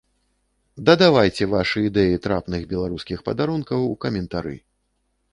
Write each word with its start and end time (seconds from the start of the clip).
Дадавайце 0.87 1.43
вашы 1.51 1.83
ідэі 1.89 2.21
трапных 2.25 2.61
беларускіх 2.71 3.19
падарункаў 3.27 3.85
у 3.91 3.93
каментары. 4.07 4.55